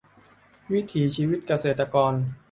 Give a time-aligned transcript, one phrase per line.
[0.73, 2.13] วิถีชีวิตเกษตรกร